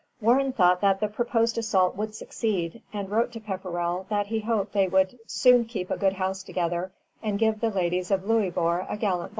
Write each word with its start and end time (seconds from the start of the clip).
Warren 0.19 0.51
thought 0.51 0.81
that 0.81 0.99
the 0.99 1.07
proposed 1.07 1.59
assault 1.59 1.95
would 1.95 2.15
succeed, 2.15 2.81
and 2.91 3.07
wrote 3.11 3.31
to 3.33 3.39
Pepperrell 3.39 4.07
that 4.09 4.25
he 4.25 4.39
hoped 4.39 4.73
they 4.73 4.87
would 4.87 5.19
"soon 5.27 5.63
keep 5.63 5.91
a 5.91 5.95
good 5.95 6.13
house 6.13 6.41
together, 6.41 6.91
and 7.21 7.37
give 7.37 7.59
the 7.61 7.69
Ladys 7.69 8.09
of 8.09 8.25
Louisbourg 8.27 8.87
a 8.89 8.97
Gallant 8.97 9.29
Ball." 9.29 9.29